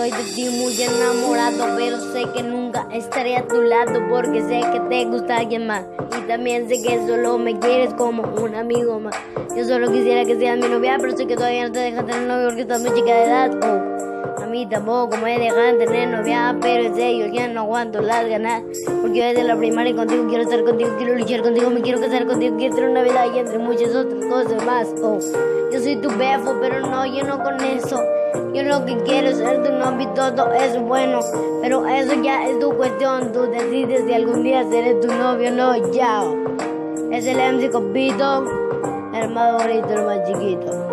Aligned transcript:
de 0.00 0.10
ti 0.34 0.48
muy 0.48 0.74
enamorado, 0.82 1.76
pero 1.76 2.00
sé 2.00 2.24
que 2.34 2.42
nunca 2.42 2.88
estaré 2.90 3.36
a 3.36 3.46
tu 3.46 3.60
lado 3.60 4.00
porque 4.08 4.40
sé 4.40 4.62
que 4.72 4.80
te 4.88 5.04
gusta 5.04 5.36
alguien 5.36 5.66
más. 5.66 5.84
Y 6.18 6.26
también 6.26 6.66
sé 6.66 6.80
que 6.82 7.06
solo 7.06 7.36
me 7.36 7.58
quieres 7.58 7.92
como 7.94 8.22
un 8.22 8.54
amigo 8.54 8.98
más. 8.98 9.14
Yo 9.54 9.64
solo 9.64 9.92
quisiera 9.92 10.24
que 10.24 10.36
seas 10.38 10.58
mi 10.58 10.66
novia, 10.68 10.96
pero 10.98 11.14
sé 11.14 11.26
que 11.26 11.36
todavía 11.36 11.66
no 11.66 11.72
te 11.72 11.80
dejas 11.80 12.06
tener 12.06 12.22
novio 12.22 12.46
porque 12.46 12.62
estás 12.62 12.80
muy 12.80 12.94
chica 12.94 13.14
de 13.14 13.24
edad. 13.24 13.50
Oh, 13.62 14.42
a 14.42 14.46
mí 14.46 14.66
tampoco 14.66 15.18
me 15.18 15.38
dejan 15.38 15.78
tener 15.78 16.08
novia, 16.08 16.56
pero 16.60 16.84
en 16.84 16.94
serio 16.94 17.26
ya 17.26 17.48
no 17.48 17.60
aguanto 17.60 18.00
las 18.00 18.26
ganas. 18.26 18.62
Porque 19.02 19.18
yo 19.18 19.24
desde 19.24 19.44
la 19.44 19.56
primaria 19.56 19.94
contigo 19.94 20.26
quiero 20.26 20.44
estar 20.44 20.64
contigo, 20.64 20.90
quiero 20.96 21.16
luchar 21.16 21.42
contigo, 21.42 21.68
me 21.68 21.82
quiero 21.82 22.00
casar 22.00 22.26
contigo, 22.26 22.56
quiero 22.56 22.74
tener 22.74 22.90
una 22.90 23.02
vida 23.02 23.26
y 23.26 23.38
entre 23.38 23.58
muchas 23.58 23.94
otras 23.94 24.24
cosas 24.24 24.64
más. 24.64 24.88
Oh, 25.02 25.18
yo 25.70 25.78
soy 25.78 25.96
tu 25.96 26.08
befo, 26.16 26.56
pero 26.62 26.80
no 26.80 27.04
lleno 27.04 27.42
con 27.42 27.62
eso. 27.62 28.02
Yo 28.54 28.62
lo 28.64 28.84
que 28.84 28.96
quiero 28.98 29.28
es 29.28 29.38
ser 29.38 29.62
tu 29.62 29.72
novio 29.72 30.02
y 30.02 30.14
todo 30.14 30.52
es 30.52 30.78
bueno. 30.80 31.20
Pero 31.62 31.86
eso 31.86 32.20
ya 32.22 32.46
es 32.48 32.58
tu 32.58 32.76
cuestión. 32.76 33.32
Tú 33.32 33.42
decides 33.50 34.04
si 34.06 34.12
algún 34.12 34.42
día 34.42 34.62
seré 34.68 34.94
tu 34.96 35.08
novio 35.08 35.48
o 35.48 35.52
no. 35.52 35.92
Ya. 35.92 36.22
Es 37.10 37.26
el 37.26 37.36
MC 37.36 37.70
Copito, 37.70 38.44
el 39.14 39.30
más 39.30 39.54
bonito, 39.54 39.88
el 39.88 40.04
más 40.04 40.26
chiquito. 40.26 40.91